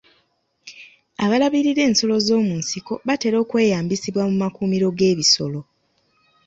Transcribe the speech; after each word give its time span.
Abalabirira 1.23 1.81
ensolo 1.89 2.15
z'omu 2.25 2.53
nsiko 2.61 2.93
batera 3.07 3.37
okweyambisibwa 3.43 4.23
mu 4.29 4.35
makuumiro 4.43 4.87
g'ebisolo. 4.97 5.59